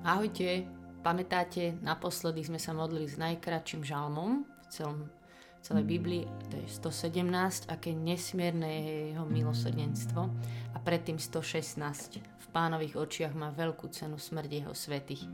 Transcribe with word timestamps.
Ahojte, 0.00 0.64
pamätáte, 1.04 1.76
naposledy 1.84 2.40
sme 2.40 2.56
sa 2.56 2.72
modlili 2.72 3.04
s 3.04 3.20
najkračším 3.20 3.84
žalmom 3.84 4.48
v 4.48 4.66
celom, 4.72 5.12
celej 5.60 5.84
Biblii, 5.84 6.24
to 6.48 6.56
je 6.56 6.72
117, 6.72 7.68
aké 7.68 7.92
nesmierne 7.92 8.64
je 8.64 8.96
jeho 9.12 9.28
milosrdenstvo 9.28 10.24
a 10.72 10.76
predtým 10.80 11.20
116. 11.20 12.16
V 12.16 12.46
pánových 12.48 12.96
očiach 12.96 13.36
má 13.36 13.52
veľkú 13.52 13.92
cenu 13.92 14.16
smrť 14.16 14.64
jeho 14.64 14.72
svetých. 14.72 15.28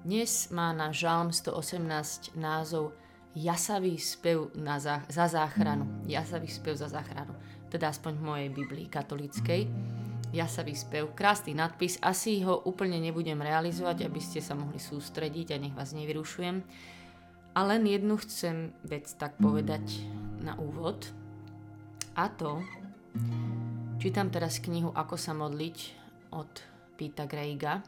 Dnes 0.00 0.48
má 0.48 0.72
na 0.72 0.88
žalm 0.88 1.28
118 1.28 2.40
názov 2.40 2.96
Jasavý 3.36 4.00
spev 4.00 4.48
na 4.56 4.80
zá, 4.80 5.04
za 5.12 5.28
záchranu. 5.28 5.84
Jasavý 6.08 6.48
spev 6.48 6.80
za 6.80 6.88
záchranu. 6.88 7.36
Teda 7.68 7.92
aspoň 7.92 8.16
v 8.16 8.24
mojej 8.24 8.48
Biblii 8.48 8.88
katolíckej 8.88 9.68
jasavý 10.32 10.76
spev, 10.76 11.12
krásny 11.16 11.56
nadpis, 11.56 11.96
asi 12.04 12.44
ho 12.44 12.60
úplne 12.68 13.00
nebudem 13.00 13.40
realizovať, 13.40 14.04
aby 14.04 14.20
ste 14.20 14.44
sa 14.44 14.52
mohli 14.52 14.76
sústrediť 14.76 15.56
a 15.56 15.60
nech 15.60 15.74
vás 15.76 15.96
nevyrušujem. 15.96 16.56
A 17.56 17.60
len 17.64 17.82
jednu 17.88 18.20
chcem 18.22 18.70
vec 18.84 19.08
tak 19.16 19.34
povedať 19.40 19.82
na 20.44 20.54
úvod. 20.60 21.10
A 22.14 22.28
to, 22.30 22.62
čítam 23.98 24.28
teraz 24.30 24.60
knihu 24.62 24.92
Ako 24.94 25.16
sa 25.18 25.34
modliť 25.34 25.76
od 26.34 26.50
Pita 26.98 27.24
Greiga 27.24 27.82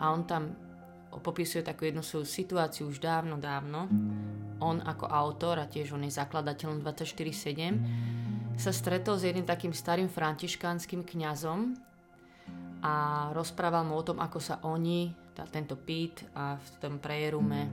a 0.00 0.10
on 0.12 0.24
tam 0.24 0.56
popisuje 1.08 1.64
takú 1.64 1.88
jednu 1.88 2.04
svoju 2.04 2.26
situáciu 2.28 2.88
už 2.88 3.00
dávno, 3.00 3.40
dávno. 3.40 3.88
On 4.58 4.76
ako 4.82 5.06
autor 5.08 5.62
a 5.62 5.70
tiež 5.70 5.94
on 5.94 6.04
je 6.04 6.12
zakladateľom 6.12 6.82
24-7 6.82 8.17
sa 8.58 8.74
stretol 8.74 9.14
s 9.14 9.22
jedným 9.22 9.46
takým 9.46 9.70
starým 9.70 10.10
františkánskym 10.10 11.06
kňazom 11.06 11.78
a 12.82 12.94
rozprával 13.30 13.86
mu 13.86 13.94
o 13.94 14.02
tom, 14.02 14.18
ako 14.18 14.38
sa 14.42 14.58
oni, 14.66 15.14
tá, 15.30 15.46
tento 15.46 15.78
Pít 15.78 16.26
a 16.34 16.58
v 16.58 16.68
tom 16.82 16.98
prejerume 16.98 17.70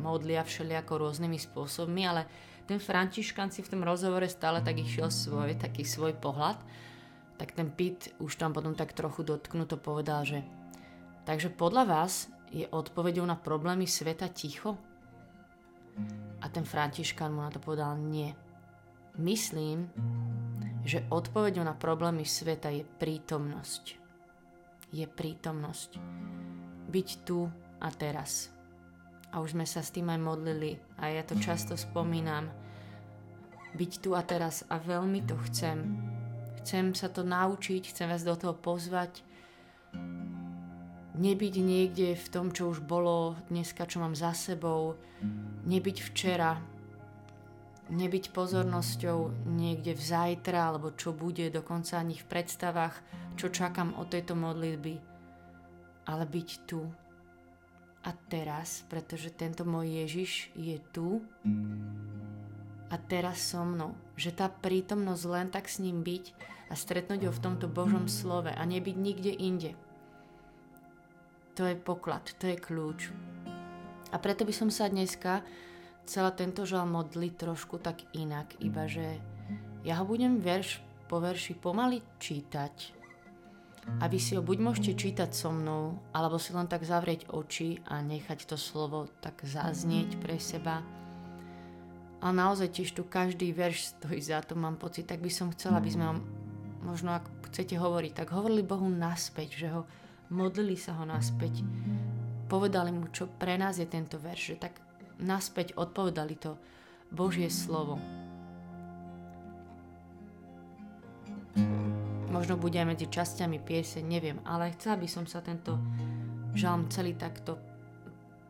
modlia 0.00 0.40
všelijako 0.40 1.04
rôznymi 1.04 1.36
spôsobmi, 1.36 2.08
ale 2.08 2.24
ten 2.64 2.80
františkán 2.80 3.52
si 3.52 3.60
v 3.60 3.76
tom 3.76 3.84
rozhovore 3.84 4.24
stále 4.24 4.64
tak 4.64 4.80
išiel 4.80 5.12
svoj, 5.12 5.52
taký 5.60 5.84
svoj 5.84 6.16
pohľad, 6.16 6.56
tak 7.36 7.52
ten 7.52 7.68
Pít 7.68 8.16
už 8.16 8.40
tam 8.40 8.56
potom 8.56 8.72
tak 8.72 8.96
trochu 8.96 9.28
dotknuto 9.28 9.76
povedal, 9.76 10.24
že 10.24 10.40
takže 11.28 11.52
podľa 11.52 11.84
vás 11.84 12.32
je 12.48 12.64
odpovedou 12.72 13.28
na 13.28 13.36
problémy 13.36 13.84
sveta 13.84 14.32
ticho? 14.32 14.80
A 16.40 16.48
ten 16.48 16.64
františkán 16.64 17.28
mu 17.28 17.44
na 17.44 17.52
to 17.52 17.60
povedal 17.60 18.00
nie. 18.00 18.32
Myslím, 19.20 19.92
že 20.88 21.04
odpovedou 21.12 21.60
na 21.60 21.76
problémy 21.76 22.24
sveta 22.24 22.72
je 22.72 22.82
prítomnosť. 22.82 23.84
Je 24.88 25.04
prítomnosť. 25.04 26.00
Byť 26.88 27.08
tu 27.28 27.44
a 27.80 27.88
teraz. 27.92 28.48
A 29.32 29.40
už 29.40 29.56
sme 29.56 29.64
sa 29.68 29.80
s 29.80 29.92
tým 29.92 30.08
aj 30.12 30.20
modlili 30.20 30.76
a 31.00 31.08
ja 31.12 31.24
to 31.24 31.36
často 31.40 31.76
spomínam. 31.76 32.48
Byť 33.72 33.92
tu 34.04 34.12
a 34.12 34.20
teraz 34.24 34.64
a 34.68 34.76
veľmi 34.76 35.24
to 35.24 35.36
chcem. 35.48 35.96
Chcem 36.60 36.92
sa 36.92 37.08
to 37.08 37.24
naučiť, 37.24 37.88
chcem 37.88 38.08
vás 38.08 38.24
do 38.24 38.36
toho 38.36 38.52
pozvať. 38.52 39.24
Nebyť 41.12 41.54
niekde 41.60 42.16
v 42.16 42.26
tom, 42.32 42.52
čo 42.52 42.72
už 42.72 42.80
bolo 42.84 43.36
dneska, 43.52 43.84
čo 43.84 44.00
mám 44.00 44.16
za 44.16 44.32
sebou. 44.32 44.96
Nebyť 45.68 45.96
včera, 46.12 46.60
nebyť 47.92 48.32
pozornosťou 48.32 49.44
niekde 49.52 49.92
v 49.92 50.02
zajtra, 50.02 50.72
alebo 50.72 50.96
čo 50.96 51.12
bude, 51.12 51.52
dokonca 51.52 52.00
ani 52.00 52.16
v 52.16 52.24
predstavách, 52.24 52.96
čo 53.36 53.52
čakám 53.52 53.92
od 54.00 54.08
tejto 54.08 54.32
modlitby, 54.32 54.96
ale 56.08 56.24
byť 56.24 56.48
tu 56.64 56.88
a 58.02 58.10
teraz, 58.32 58.82
pretože 58.90 59.30
tento 59.30 59.62
môj 59.62 60.02
Ježiš 60.02 60.50
je 60.58 60.80
tu 60.90 61.22
a 62.90 62.96
teraz 62.98 63.38
so 63.54 63.62
mnou. 63.62 63.94
Že 64.18 64.30
tá 64.34 64.46
prítomnosť 64.50 65.24
len 65.30 65.48
tak 65.54 65.70
s 65.70 65.78
ním 65.78 66.02
byť 66.02 66.24
a 66.68 66.74
stretnúť 66.74 67.28
ho 67.28 67.32
v 67.32 67.42
tomto 67.44 67.70
Božom 67.70 68.10
slove 68.10 68.50
a 68.50 68.62
nebyť 68.64 68.96
nikde 68.98 69.32
inde. 69.36 69.72
To 71.54 71.68
je 71.68 71.76
poklad, 71.76 72.24
to 72.40 72.48
je 72.48 72.56
kľúč. 72.56 73.12
A 74.12 74.16
preto 74.20 74.44
by 74.44 74.52
som 74.56 74.68
sa 74.68 74.88
dneska 74.88 75.44
celá 76.06 76.30
tento 76.34 76.66
žal 76.66 76.86
modli 76.86 77.30
trošku 77.30 77.78
tak 77.78 78.02
inak, 78.14 78.58
iba 78.58 78.86
že 78.90 79.22
ja 79.82 79.98
ho 79.98 80.04
budem 80.06 80.38
verš 80.38 80.82
po 81.10 81.18
verši 81.18 81.58
pomaly 81.58 82.00
čítať. 82.22 83.02
A 83.98 84.06
vy 84.06 84.18
si 84.22 84.38
ho 84.38 84.42
buď 84.46 84.58
môžete 84.62 84.94
čítať 84.94 85.34
so 85.34 85.50
mnou, 85.50 85.98
alebo 86.14 86.38
si 86.38 86.54
len 86.54 86.70
tak 86.70 86.86
zavrieť 86.86 87.34
oči 87.34 87.82
a 87.90 87.98
nechať 87.98 88.46
to 88.46 88.54
slovo 88.54 89.10
tak 89.18 89.42
zaznieť 89.42 90.22
pre 90.22 90.38
seba. 90.38 90.86
A 92.22 92.30
naozaj 92.30 92.78
tiež 92.78 92.94
tu 92.94 93.02
každý 93.02 93.50
verš 93.50 93.98
stojí 93.98 94.22
za 94.22 94.38
to, 94.46 94.54
mám 94.54 94.78
pocit, 94.78 95.10
tak 95.10 95.18
by 95.18 95.26
som 95.26 95.50
chcela, 95.50 95.82
aby 95.82 95.90
sme 95.90 96.04
ho, 96.06 96.14
možno 96.86 97.18
ak 97.18 97.26
chcete 97.50 97.74
hovoriť, 97.74 98.22
tak 98.22 98.30
hovorili 98.30 98.62
Bohu 98.62 98.86
naspäť, 98.86 99.58
že 99.58 99.68
ho 99.74 99.82
modlili 100.30 100.78
sa 100.78 100.94
ho 100.94 101.02
naspäť. 101.02 101.66
Povedali 102.46 102.94
mu, 102.94 103.10
čo 103.10 103.26
pre 103.26 103.58
nás 103.58 103.82
je 103.82 103.90
tento 103.90 104.22
verš, 104.22 104.54
že 104.54 104.56
tak 104.62 104.78
naspäť 105.22 105.78
odpovedali 105.78 106.34
to 106.36 106.58
Božie 107.08 107.48
slovo. 107.48 107.96
Možno 112.32 112.56
bude 112.56 112.80
aj 112.80 112.96
medzi 112.96 113.06
časťami 113.12 113.60
pieseň, 113.60 114.04
neviem, 114.08 114.38
ale 114.48 114.72
chcela 114.72 114.96
by 114.96 115.08
som 115.08 115.28
sa 115.28 115.44
tento 115.44 115.76
žalm 116.56 116.88
celý 116.88 117.12
takto 117.12 117.60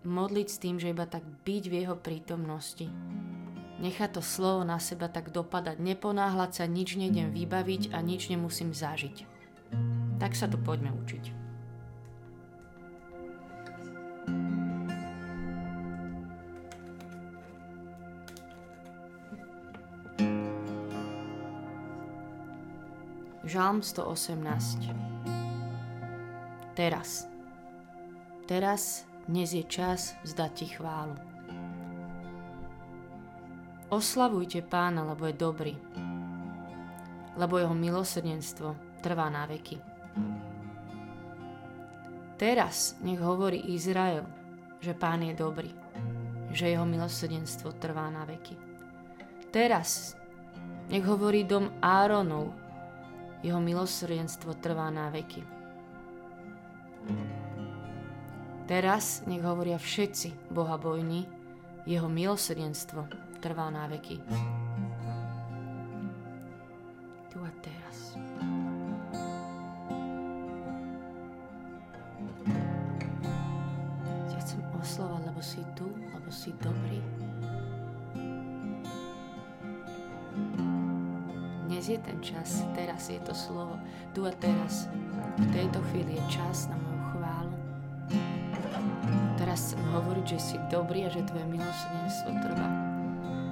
modliť 0.07 0.49
s 0.49 0.61
tým, 0.63 0.79
že 0.79 0.95
iba 0.95 1.07
tak 1.07 1.27
byť 1.43 1.65
v 1.67 1.75
jeho 1.83 1.97
prítomnosti. 1.99 2.87
Nechať 3.83 4.11
to 4.15 4.23
slovo 4.23 4.63
na 4.63 4.79
seba 4.79 5.11
tak 5.11 5.35
dopadať, 5.35 5.83
neponáhľať 5.83 6.63
sa, 6.63 6.65
nič 6.71 6.95
nejdem 6.95 7.35
vybaviť 7.35 7.91
a 7.91 7.99
nič 7.99 8.31
nemusím 8.31 8.71
zažiť. 8.71 9.27
Tak 10.23 10.39
sa 10.39 10.47
to 10.47 10.55
poďme 10.55 10.95
učiť. 11.03 11.42
Žalm 23.53 23.85
118 23.85 24.81
Teraz 26.73 27.29
Teraz 28.49 29.05
dnes 29.29 29.53
je 29.53 29.61
čas 29.69 30.17
vzdať 30.25 30.51
ti 30.57 30.73
chválu. 30.73 31.13
Oslavujte 33.93 34.65
pána, 34.65 35.05
lebo 35.05 35.29
je 35.29 35.37
dobrý, 35.37 35.77
lebo 37.37 37.61
jeho 37.61 37.77
milosrdenstvo 37.77 38.73
trvá 39.05 39.29
na 39.29 39.45
veky. 39.45 39.77
Teraz 42.41 42.97
nech 43.05 43.21
hovorí 43.21 43.69
Izrael, 43.77 44.25
že 44.81 44.97
pán 44.97 45.29
je 45.29 45.37
dobrý, 45.37 45.69
že 46.57 46.73
jeho 46.73 46.89
milosrdenstvo 46.89 47.77
trvá 47.77 48.09
na 48.09 48.25
veky. 48.25 48.57
Teraz 49.53 50.17
nech 50.89 51.05
hovorí 51.05 51.45
dom 51.45 51.69
Áronov, 51.85 52.62
jeho 53.43 53.59
milosrdenstvo 53.59 54.55
trvá 54.63 54.87
na 54.95 55.11
veky. 55.11 55.43
Teraz 58.71 59.27
nech 59.27 59.43
hovoria 59.43 59.77
všetci 59.77 60.55
Boha 60.55 60.79
bojní, 60.79 61.27
jeho 61.85 62.07
milosrdenstvo 62.07 63.11
trvá 63.43 63.69
na 63.75 63.91
veky. 63.91 64.23
Tu 67.35 67.39
a 67.43 67.51
teraz. 67.59 68.15
Ja 74.31 74.39
chcem 74.39 74.63
oslovať, 74.79 75.23
lebo 75.27 75.43
si 75.43 75.61
tu, 75.75 75.91
lebo 76.15 76.31
si 76.31 76.55
dobrý. 76.63 77.03
Dnes 81.83 81.99
je 81.99 82.07
ten 82.15 82.21
čas, 82.23 82.63
teraz 82.79 83.11
je 83.11 83.19
to 83.27 83.35
slovo, 83.35 83.75
tu 84.15 84.23
a 84.23 84.31
teraz. 84.39 84.87
V 85.35 85.51
tejto 85.51 85.83
chvíli 85.91 86.15
je 86.15 86.39
čas 86.39 86.71
na 86.71 86.79
moju 86.79 87.03
chválu. 87.11 87.57
Teraz 89.35 89.67
chcem 89.67 89.83
hovoriť, 89.91 90.25
že 90.31 90.39
si 90.39 90.57
dobrý 90.71 91.03
a 91.03 91.11
že 91.11 91.27
tvoje 91.27 91.43
milosrdenstvo 91.51 92.31
trvá. 92.39 92.69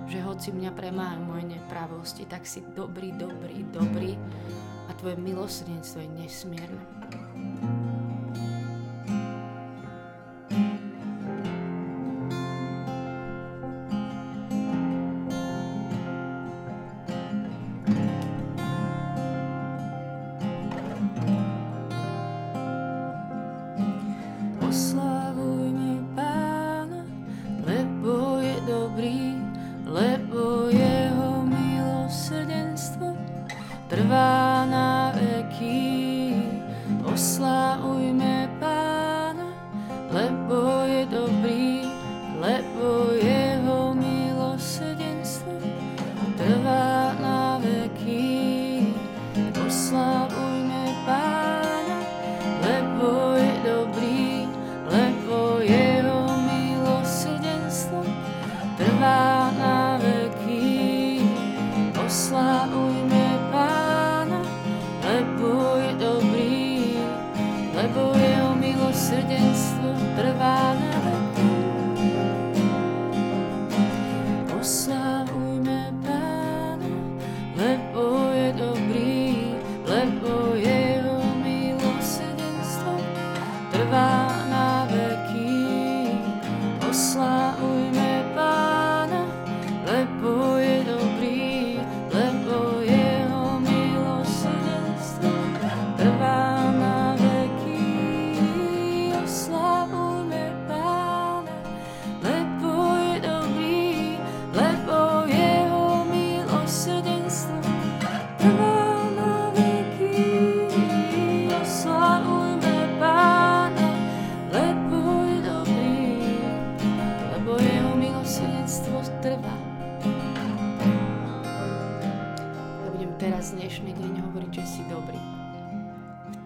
Že 0.07 0.19
hoci 0.31 0.49
mňa 0.55 0.71
premáhajú 0.79 1.27
moje 1.27 1.45
nepravosti, 1.59 2.23
tak 2.31 2.47
si 2.47 2.63
dobrý, 2.71 3.11
dobrý, 3.19 3.67
dobrý 3.75 4.15
a 4.87 4.95
tvoje 4.95 5.19
milosrdenstvo 5.19 5.99
je 5.99 6.11
nesmierne. 6.23 6.87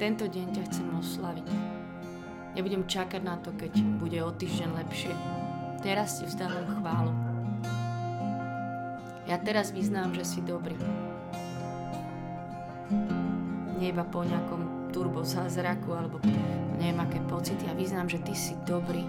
Tento 0.05 0.29
deň 0.29 0.47
ťa 0.53 0.62
chcem 0.69 0.85
oslaviť. 1.01 1.49
Nebudem 2.53 2.85
čakať 2.85 3.25
na 3.25 3.41
to, 3.41 3.56
keď 3.56 3.73
bude 3.97 4.21
o 4.21 4.29
týždeň 4.37 4.77
lepšie. 4.85 5.17
Teraz 5.81 6.21
ti 6.21 6.29
vzdávam 6.29 6.69
chválu. 6.77 7.09
Ja 9.25 9.41
teraz 9.41 9.73
vyznám, 9.73 10.12
že 10.12 10.29
si 10.29 10.45
dobrý. 10.45 10.77
Nie 13.81 13.97
iba 13.97 14.05
po 14.05 14.21
nejakom 14.29 14.93
turbo 14.93 15.25
zázraku 15.25 15.97
alebo 15.97 16.21
neviem 16.77 17.01
aké 17.01 17.25
pocity. 17.25 17.65
Ja 17.65 17.73
vyznám, 17.73 18.12
že 18.12 18.21
ty 18.21 18.37
si 18.37 18.53
dobrý. 18.69 19.09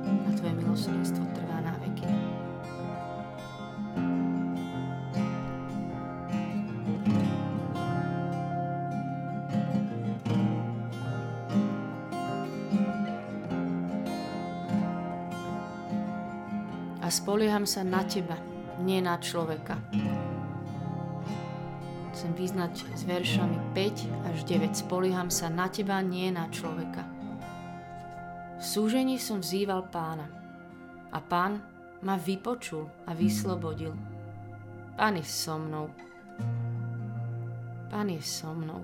A 0.00 0.28
tvoje 0.32 0.64
milosrdenstvo 0.64 1.28
trvá 1.36 1.43
spolieham 17.14 17.62
sa 17.62 17.86
na 17.86 18.02
teba, 18.02 18.34
nie 18.82 18.98
na 18.98 19.14
človeka. 19.22 19.78
Chcem 22.10 22.34
vyznať 22.34 22.74
s 22.90 23.02
veršami 23.06 23.58
5 23.70 24.34
až 24.34 24.38
9. 24.42 24.74
Spolieham 24.74 25.30
sa 25.30 25.46
na 25.46 25.70
teba, 25.70 26.02
nie 26.02 26.34
na 26.34 26.50
človeka. 26.50 27.06
V 28.58 28.62
súžení 28.62 29.22
som 29.22 29.38
vzýval 29.38 29.86
pána 29.94 30.26
a 31.14 31.22
pán 31.22 31.62
ma 32.02 32.18
vypočul 32.18 32.90
a 33.06 33.14
vyslobodil. 33.14 33.94
Pán 34.98 35.14
je 35.14 35.26
so 35.26 35.54
mnou. 35.58 35.90
Pán 37.90 38.10
je 38.10 38.22
so 38.22 38.50
mnou. 38.54 38.82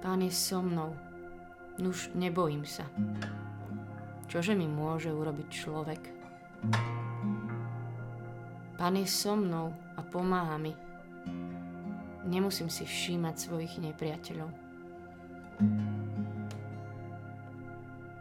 Pán 0.00 0.20
je 0.20 0.32
so 0.32 0.60
mnou. 0.60 1.03
Nuž 1.78 2.10
nebojím 2.14 2.62
sa. 2.62 2.86
Čože 4.30 4.54
mi 4.54 4.70
môže 4.70 5.10
urobiť 5.10 5.48
človek? 5.50 6.02
Pán 8.78 8.94
je 8.98 9.06
so 9.06 9.34
mnou 9.34 9.74
a 9.94 10.00
pomáha 10.02 10.58
mi. 10.58 10.74
Nemusím 12.24 12.70
si 12.70 12.86
všímať 12.86 13.34
svojich 13.36 13.74
nepriateľov. 13.82 14.50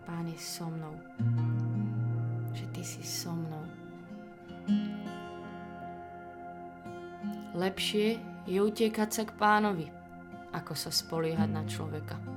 Pán 0.05 0.25
je 0.27 0.39
so 0.41 0.69
mnou. 0.69 0.93
Že 2.53 2.65
ty 2.73 2.81
si 2.81 3.01
so 3.05 3.33
mnou. 3.33 3.63
Lepšie 7.53 8.17
je 8.49 8.57
utiekať 8.57 9.09
sa 9.13 9.23
k 9.29 9.37
pánovi, 9.37 9.87
ako 10.57 10.73
sa 10.73 10.89
spoliehať 10.89 11.49
na 11.53 11.63
človeka. 11.69 12.32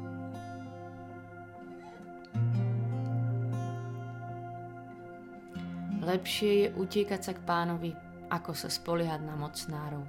Lepšie 6.16 6.52
je 6.64 6.68
utiekať 6.80 7.20
sa 7.20 7.32
k 7.36 7.44
pánovi, 7.44 7.92
ako 8.32 8.56
sa 8.56 8.72
spoliehať 8.72 9.20
na 9.20 9.36
mocnárov. 9.36 10.00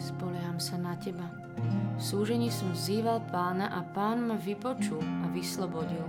Spolieham 0.00 0.56
sa 0.56 0.80
na 0.80 0.96
teba. 0.96 1.28
V 1.28 2.00
súžení 2.00 2.48
som 2.48 2.72
vzýval 2.72 3.20
pána 3.28 3.68
a 3.68 3.84
pán 3.84 4.24
ma 4.24 4.40
vypočul 4.40 5.04
a 5.04 5.28
vyslobodil. 5.28 6.08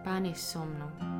Pán 0.00 0.24
je 0.24 0.32
so 0.32 0.64
mnou. 0.64 1.17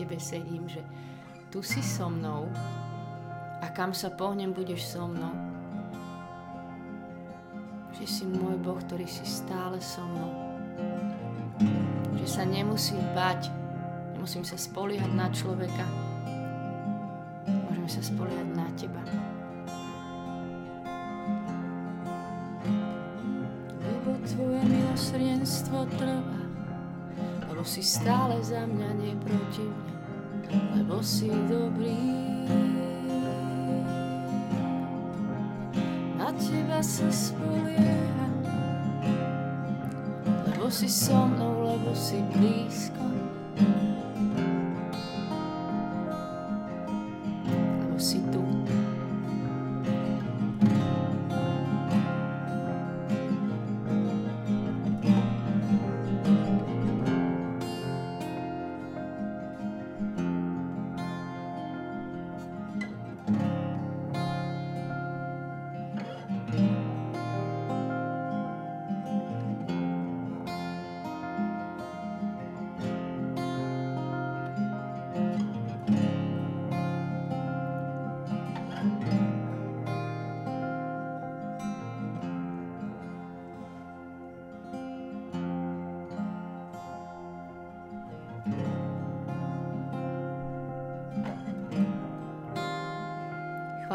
Tebe 0.00 0.16
sedím, 0.16 0.64
že 0.64 0.80
tu 1.52 1.60
si 1.60 1.84
so 1.84 2.08
mnou 2.08 2.48
a 3.60 3.68
kam 3.68 3.92
sa 3.92 4.08
pohnem, 4.08 4.48
budeš 4.48 4.96
so 4.96 5.04
mnou. 5.04 5.36
Že 8.00 8.04
si 8.08 8.24
môj 8.24 8.56
Boh, 8.64 8.80
ktorý 8.80 9.04
si 9.04 9.28
stále 9.28 9.76
so 9.76 10.00
mnou. 10.00 10.32
Že 12.16 12.26
sa 12.32 12.48
nemusím 12.48 13.04
bať, 13.12 13.52
nemusím 14.16 14.40
sa 14.40 14.56
spoliehať 14.56 15.12
na 15.12 15.28
človeka. 15.28 15.84
Môžem 17.68 17.88
sa 17.92 18.00
spoliehať 18.00 18.48
na 18.56 18.66
teba. 18.80 19.04
Lebo 23.84 24.16
tvoje 24.24 24.60
milosrdenstvo 24.64 25.84
trvá, 26.00 26.39
lebo 27.60 27.68
si 27.68 27.84
stále 27.84 28.40
za 28.40 28.64
mňa, 28.64 28.88
nie 29.04 29.12
proti 29.20 29.68
mňa, 29.68 29.96
lebo 30.80 31.04
si 31.04 31.28
dobrý. 31.28 31.92
Na 36.16 36.32
teba 36.40 36.80
sa 36.80 37.04
spolieham, 37.12 38.32
lebo 40.24 40.72
si 40.72 40.88
so 40.88 41.28
mnou, 41.28 41.76
lebo 41.76 41.92
si 41.92 42.24
blízko. 42.32 43.19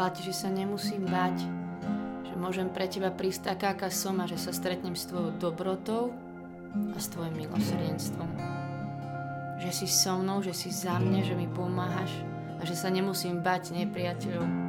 Ti, 0.06 0.22
že 0.22 0.46
sa 0.46 0.48
nemusím 0.48 1.02
bať, 1.02 1.34
že 2.30 2.34
môžem 2.38 2.70
pre 2.70 2.86
Teba 2.86 3.10
prísť 3.10 3.52
taká, 3.52 3.74
aká 3.74 3.90
som 3.90 4.16
a 4.22 4.30
že 4.30 4.38
sa 4.38 4.54
stretnem 4.54 4.94
s 4.94 5.10
Tvojou 5.10 5.34
dobrotou 5.34 6.14
a 6.94 6.96
s 6.96 7.10
Tvojim 7.10 7.34
milosrdenstvom. 7.34 8.30
Že 9.60 9.70
si 9.74 9.86
so 9.90 10.16
mnou, 10.16 10.40
že 10.46 10.54
si 10.54 10.70
za 10.70 10.96
mne, 11.02 11.20
že 11.26 11.34
mi 11.34 11.50
pomáhaš 11.50 12.12
a 12.56 12.64
že 12.64 12.78
sa 12.78 12.88
nemusím 12.88 13.42
bať 13.42 13.76
nepriateľov, 13.76 14.65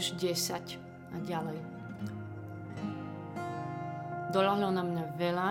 verš 0.00 0.16
10 0.16 0.80
a 1.12 1.16
ďalej. 1.28 1.60
Dolahlo 4.32 4.72
na 4.72 4.80
mňa 4.80 5.04
veľa, 5.12 5.48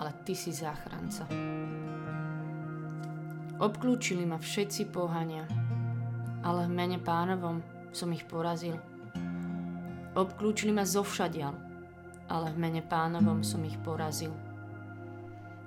ale 0.00 0.10
ty 0.24 0.32
si 0.32 0.56
záchranca. 0.56 1.28
Obklúčili 3.60 4.24
ma 4.24 4.40
všetci 4.40 4.88
pohania, 4.88 5.44
ale 6.40 6.64
v 6.64 6.72
mene 6.72 6.96
pánovom 6.96 7.60
som 7.92 8.08
ich 8.16 8.24
porazil. 8.24 8.80
Obklúčili 10.16 10.72
ma 10.72 10.88
zovšadial, 10.88 11.52
ale 12.32 12.56
v 12.56 12.56
mene 12.56 12.80
pánovom 12.80 13.44
som 13.44 13.60
ich 13.68 13.76
porazil. 13.84 14.32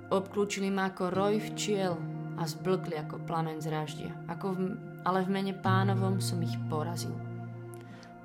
Obklúčili 0.09 0.73
ma 0.73 0.89
ako 0.89 1.13
roj 1.13 1.53
včiel 1.53 1.93
a 2.41 2.49
zblkli 2.49 2.97
ako 2.97 3.21
plamen 3.29 3.61
z 3.61 3.69
raždia, 3.69 4.09
ako 4.25 4.57
v, 4.57 4.59
ale 5.05 5.21
v 5.21 5.29
mene 5.29 5.53
pánovom 5.53 6.17
som 6.17 6.41
ich 6.41 6.57
porazil 6.65 7.26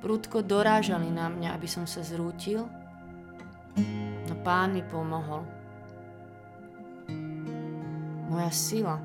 prudko 0.02 0.42
dorážali 0.42 1.06
na 1.08 1.30
mňa, 1.30 1.54
aby 1.54 1.70
som 1.70 1.86
sa 1.86 2.02
zrútil, 2.02 2.66
no 4.26 4.34
pán 4.42 4.74
mi 4.74 4.82
pomohol. 4.82 5.46
Moja 8.26 8.50
sila 8.50 8.98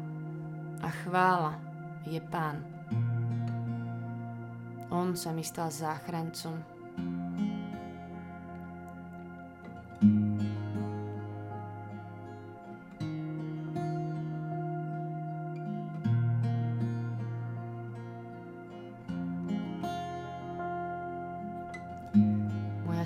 a 0.81 0.89
chvála 1.05 1.53
je 2.09 2.17
pán. 2.17 2.65
On 4.89 5.13
sa 5.13 5.35
mi 5.35 5.45
stal 5.45 5.69
záchrancom. 5.69 6.76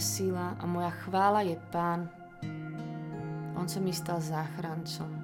Sila 0.02 0.58
a 0.58 0.66
moja 0.66 0.90
chvála 0.90 1.46
je 1.46 1.62
Pán. 1.70 2.10
On 3.54 3.70
sa 3.70 3.78
mi 3.78 3.94
stal 3.94 4.18
záchrancom. 4.18 5.21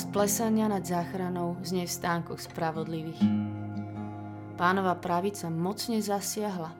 Hlas 0.00 0.16
plesania 0.16 0.64
nad 0.64 0.80
záchranou 0.80 1.60
znie 1.60 1.84
v 1.84 1.92
stánkoch 1.92 2.40
spravodlivých. 2.40 3.20
Pánova 4.56 4.96
pravica 4.96 5.52
mocne 5.52 6.00
zasiahla. 6.00 6.72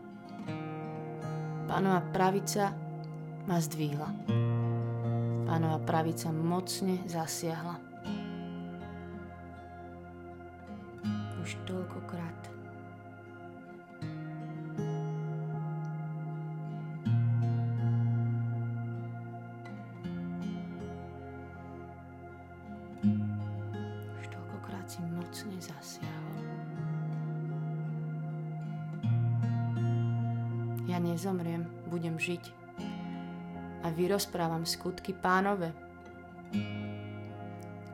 Pánova 1.69 2.01
pravica 2.17 2.73
ma 3.45 3.61
zdvihla. 3.61 4.09
Pánova 5.45 5.85
pravica 5.85 6.33
mocne 6.33 7.05
zasiahla. 7.05 7.77
Už 11.45 11.61
toľkokrát 11.69 12.50
žiť. 32.31 32.45
A 33.83 33.87
vyrozprávam 33.91 34.63
skutky 34.63 35.11
pánove. 35.11 35.75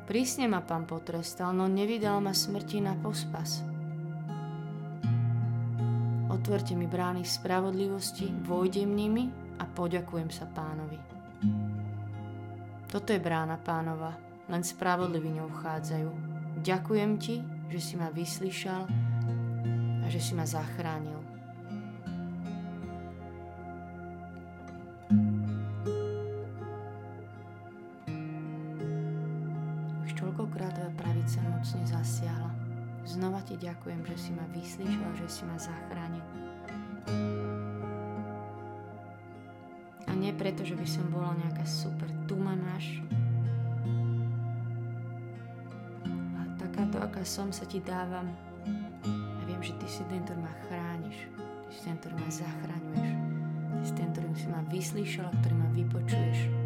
Prísne 0.04 0.46
ma 0.46 0.60
pán 0.60 0.84
potrestal, 0.84 1.56
no 1.56 1.66
nevydal 1.66 2.20
ma 2.20 2.36
smrti 2.36 2.78
na 2.84 2.94
pospas. 3.00 3.64
Otvorte 6.30 6.76
mi 6.76 6.86
brány 6.86 7.24
spravodlivosti, 7.24 8.28
vojdem 8.44 8.92
nimi 8.92 9.26
a 9.58 9.64
poďakujem 9.66 10.30
sa 10.30 10.44
pánovi. 10.46 11.00
Toto 12.86 13.10
je 13.10 13.18
brána 13.18 13.58
pánova, 13.58 14.14
len 14.46 14.62
spravodliví 14.62 15.32
ňou 15.32 15.50
vchádzajú. 15.58 16.10
Ďakujem 16.62 17.12
ti, 17.18 17.42
že 17.72 17.80
si 17.82 17.94
ma 17.98 18.14
vyslyšal 18.14 18.82
a 20.04 20.06
že 20.06 20.20
si 20.22 20.38
ma 20.38 20.46
zachránil. 20.46 21.15
Si 35.36 35.44
ma 35.44 35.60
zachránil. 35.60 36.24
A 40.08 40.10
nie 40.16 40.32
preto, 40.32 40.64
že 40.64 40.72
by 40.72 40.86
som 40.88 41.04
bola 41.12 41.36
nejaká 41.36 41.68
super, 41.68 42.08
tu 42.24 42.40
ma 42.40 42.56
máš. 42.56 43.04
A 46.08 46.40
takáto, 46.56 46.96
aká 47.04 47.20
som, 47.20 47.52
sa 47.52 47.68
ti 47.68 47.84
dávam. 47.84 48.32
A 49.04 49.40
viem, 49.44 49.60
že 49.60 49.76
ty 49.76 49.84
si 49.84 50.00
ten, 50.08 50.24
ktorý 50.24 50.40
ma 50.40 50.54
chrániš. 50.64 51.28
Ty 51.68 51.72
si 51.76 51.80
ten, 51.84 51.96
ktorý 52.00 52.14
ma 52.16 52.30
zachraňuješ. 52.32 53.10
Ty 53.76 53.84
si 53.84 53.92
ten, 53.92 54.08
ktorý 54.16 54.26
si 54.40 54.48
ma 54.48 54.60
vyslíšal 54.72 55.28
a 55.28 55.36
ktorý 55.44 55.54
ma 55.60 55.68
vypočuješ. 55.76 56.65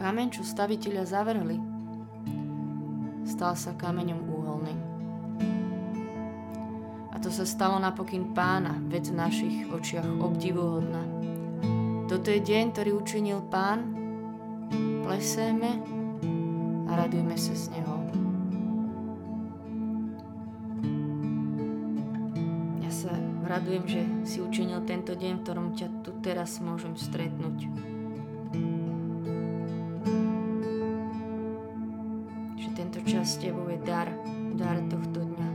Kameň, 0.00 0.32
čo 0.32 0.48
staviteľia 0.48 1.04
zavrhli, 1.04 1.60
stal 3.28 3.52
sa 3.52 3.76
kameňom 3.76 4.32
úholným. 4.32 4.80
A 7.12 7.20
to 7.20 7.28
sa 7.28 7.44
stalo 7.44 7.76
napokyn 7.76 8.32
pána, 8.32 8.80
vec 8.88 9.12
v 9.12 9.20
našich 9.20 9.68
očiach 9.68 10.08
obdivuhodná. 10.08 11.04
Toto 12.08 12.32
je 12.32 12.40
deň, 12.40 12.72
ktorý 12.72 12.96
učinil 12.96 13.44
pán, 13.52 13.92
pleseme 15.04 15.84
a 16.88 16.96
radujme 16.96 17.36
sa 17.36 17.52
z 17.52 17.76
neho. 17.76 17.96
Ja 22.80 22.88
sa 22.88 23.12
radujem, 23.44 23.84
že 23.84 24.02
si 24.24 24.40
učinil 24.40 24.80
tento 24.88 25.12
deň, 25.12 25.32
v 25.36 25.42
ktorom 25.44 25.76
ťa 25.76 25.88
tu 26.00 26.16
teraz 26.24 26.56
môžem 26.56 26.96
stretnúť. 26.96 27.89
S 33.20 33.36
tebou 33.36 33.68
je 33.68 33.76
dar, 33.84 34.08
dar 34.56 34.80
tohto 34.88 35.20
dňa. 35.20 35.48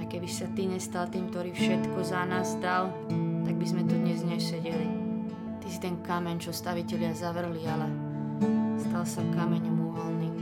A 0.00 0.02
keby 0.08 0.28
sa 0.28 0.48
ty 0.56 0.64
nestal 0.64 1.12
tým, 1.12 1.28
ktorý 1.28 1.52
všetko 1.52 2.00
za 2.00 2.24
nás 2.24 2.56
dal, 2.56 2.88
tak 3.44 3.54
by 3.54 3.66
sme 3.68 3.82
tu 3.84 4.00
dnes 4.00 4.24
nesedeli. 4.24 4.88
Ty 5.60 5.66
si 5.68 5.78
ten 5.80 6.00
kameň, 6.00 6.40
čo 6.40 6.56
stavitelia 6.56 7.12
zavrli, 7.12 7.62
ale 7.68 7.88
stal 8.80 9.04
sa 9.04 9.20
kameňom 9.36 9.76
úholným. 9.92 10.34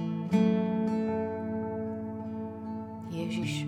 Ježiš, 3.10 3.66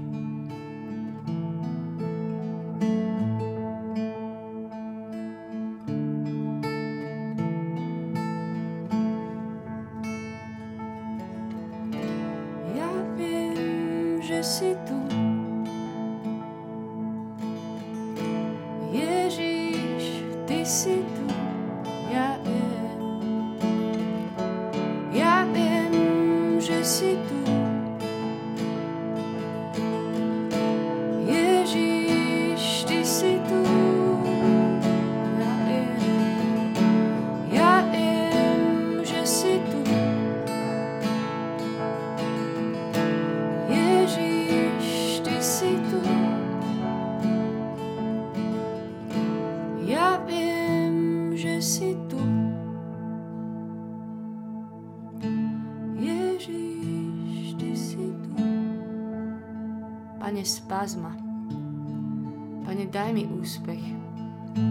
Mi 63.25 63.41
úspech. 63.41 63.81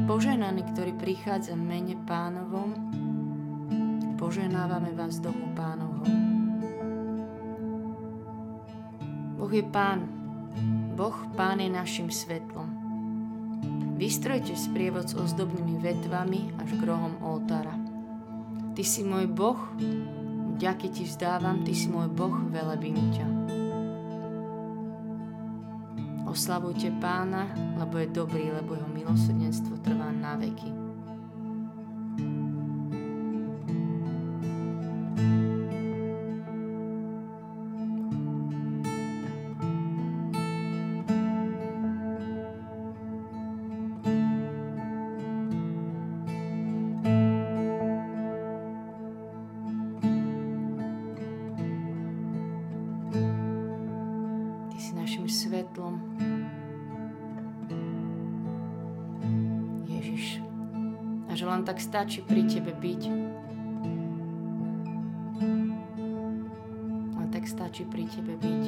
Poženaný, 0.05 0.61
ktorý 0.77 0.93
prichádza 0.93 1.57
mene 1.57 1.97
pánovom, 2.05 2.77
poženávame 4.21 4.93
vás 4.93 5.17
domu 5.17 5.49
pánovho. 5.57 6.05
Boh 9.41 9.49
je 9.49 9.65
pán. 9.65 10.05
Boh 10.93 11.17
pán 11.33 11.65
je 11.65 11.69
našim 11.73 12.13
svetlom. 12.13 12.69
Vystrojte 13.97 14.53
sprievod 14.53 15.09
s 15.09 15.17
ozdobnými 15.17 15.81
vetvami 15.81 16.53
až 16.61 16.77
k 16.77 16.81
rohom 16.85 17.17
oltára. 17.25 17.73
Ty 18.77 18.83
si 18.85 19.01
môj 19.01 19.33
Boh, 19.33 19.57
ďaky 20.61 20.93
ti 20.93 21.09
vzdávam, 21.09 21.65
ty 21.65 21.73
si 21.73 21.89
môj 21.89 22.05
Boh, 22.05 22.37
velebím 22.53 23.01
ťa. 23.17 23.62
Oslavujte 26.33 26.89
pána, 26.97 27.45
lebo 27.77 28.01
je 28.01 28.09
dobrý, 28.09 28.49
lebo 28.49 28.73
jeho 28.73 28.89
milosrdenstvo 28.89 29.77
trvá 29.85 30.09
na 30.09 30.33
veky. 30.33 30.82
Našim 54.91 55.31
svetlom. 55.31 56.03
Ježiš. 59.87 60.43
A 61.31 61.37
že 61.39 61.47
len 61.47 61.63
tak 61.63 61.79
stačí 61.79 62.19
pri 62.19 62.43
Tebe 62.43 62.75
byť. 62.75 63.01
Len 67.15 67.27
tak 67.31 67.47
stačí 67.47 67.87
pri 67.87 68.03
Tebe 68.11 68.35
byť. 68.35 68.63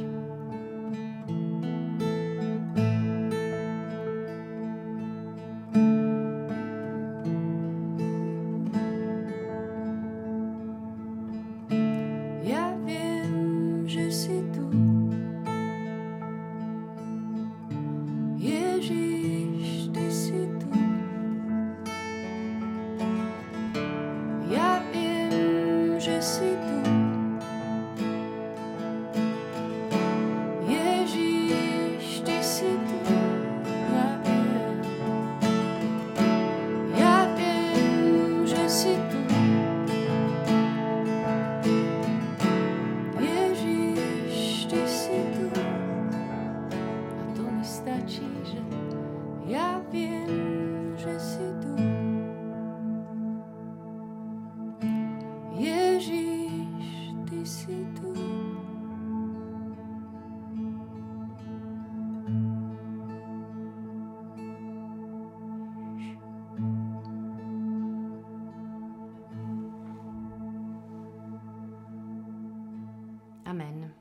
Amen. 73.45 73.93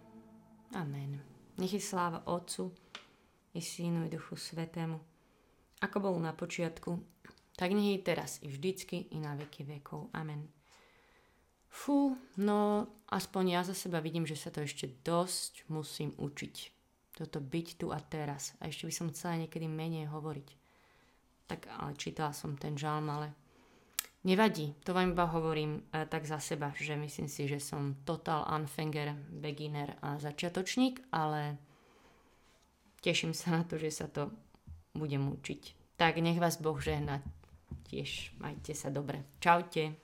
Amen. 0.72 1.20
Nech 1.60 1.72
je 1.76 1.80
sláva 1.80 2.24
Otcu 2.24 2.72
i 3.52 3.60
Synu 3.60 4.08
i 4.08 4.08
Duchu 4.08 4.40
Svetému, 4.40 4.96
ako 5.84 5.96
bol 6.00 6.16
na 6.16 6.32
počiatku, 6.32 6.96
tak 7.54 7.76
nech 7.76 8.00
je 8.00 8.00
teraz 8.00 8.40
i 8.40 8.48
vždycky 8.48 9.12
i 9.12 9.20
na 9.20 9.36
veky 9.36 9.68
vekov. 9.68 10.08
Amen. 10.16 10.48
Fú, 11.68 12.16
no 12.40 12.88
aspoň 13.12 13.44
ja 13.52 13.60
za 13.60 13.76
seba 13.76 14.00
vidím, 14.00 14.24
že 14.24 14.40
sa 14.40 14.48
to 14.48 14.64
ešte 14.64 14.88
dosť 15.04 15.68
musím 15.68 16.16
učiť. 16.16 16.56
Toto 17.14 17.38
byť 17.38 17.68
tu 17.78 17.92
a 17.92 18.00
teraz. 18.00 18.56
A 18.58 18.72
ešte 18.72 18.88
by 18.88 18.94
som 18.96 19.12
chcela 19.12 19.44
niekedy 19.44 19.68
menej 19.68 20.10
hovoriť. 20.10 20.48
Tak 21.46 21.68
ale 21.68 21.92
čítala 22.00 22.32
som 22.32 22.56
ten 22.56 22.74
žalm, 22.74 23.12
ale 23.12 23.43
Nevadí, 24.24 24.72
to 24.84 24.96
vám 24.96 25.12
iba 25.12 25.28
hovorím 25.28 25.84
e, 25.92 26.06
tak 26.08 26.24
za 26.24 26.40
seba, 26.40 26.72
že 26.72 26.96
myslím 26.96 27.28
si, 27.28 27.44
že 27.44 27.60
som 27.60 28.00
total 28.08 28.48
unfanger, 28.48 29.12
beginner 29.28 30.00
a 30.00 30.16
začiatočník, 30.16 31.12
ale 31.12 31.60
teším 33.04 33.36
sa 33.36 33.60
na 33.60 33.62
to, 33.68 33.76
že 33.76 33.92
sa 33.92 34.08
to 34.08 34.32
budem 34.96 35.28
učiť. 35.28 35.92
Tak 36.00 36.24
nech 36.24 36.40
vás 36.40 36.56
Boh 36.56 36.80
žehna. 36.80 37.20
Tiež 37.92 38.32
majte 38.40 38.72
sa 38.72 38.88
dobre. 38.88 39.28
Čaute. 39.44 40.03